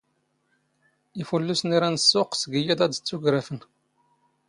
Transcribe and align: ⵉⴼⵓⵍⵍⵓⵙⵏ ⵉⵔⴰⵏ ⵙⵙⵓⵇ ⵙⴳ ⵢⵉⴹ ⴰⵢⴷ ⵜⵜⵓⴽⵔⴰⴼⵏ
ⵉⴼⵓⵍⵍⵓⵙⵏ 1.21 1.69
ⵉⵔⴰⵏ 1.75 1.95
ⵙⵙⵓⵇ 2.01 2.29
ⵙⴳ 2.41 2.51
ⵢⵉⴹ 2.63 2.73
ⴰⵢⴷ 2.85 2.91
ⵜⵜⵓⴽⵔⴰⴼⵏ 2.97 3.59